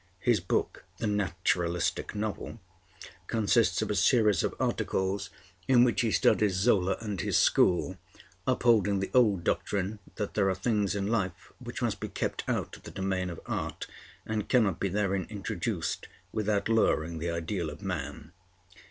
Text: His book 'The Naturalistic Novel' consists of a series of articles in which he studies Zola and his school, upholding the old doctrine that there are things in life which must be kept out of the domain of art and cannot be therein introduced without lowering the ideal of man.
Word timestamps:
His 0.17 0.39
book 0.39 0.83
'The 0.97 1.05
Naturalistic 1.05 2.15
Novel' 2.15 2.59
consists 3.27 3.83
of 3.83 3.91
a 3.91 3.95
series 3.95 4.41
of 4.41 4.55
articles 4.59 5.29
in 5.67 5.83
which 5.83 6.01
he 6.01 6.09
studies 6.09 6.55
Zola 6.55 6.97
and 7.01 7.21
his 7.21 7.37
school, 7.37 7.97
upholding 8.47 8.99
the 8.99 9.11
old 9.13 9.43
doctrine 9.43 9.99
that 10.15 10.33
there 10.33 10.49
are 10.49 10.55
things 10.55 10.95
in 10.95 11.05
life 11.05 11.51
which 11.59 11.83
must 11.83 11.99
be 11.99 12.09
kept 12.09 12.43
out 12.47 12.75
of 12.77 12.81
the 12.81 12.89
domain 12.89 13.29
of 13.29 13.39
art 13.45 13.85
and 14.25 14.49
cannot 14.49 14.79
be 14.79 14.89
therein 14.89 15.27
introduced 15.29 16.07
without 16.31 16.67
lowering 16.67 17.19
the 17.19 17.29
ideal 17.29 17.69
of 17.69 17.83
man. 17.83 18.31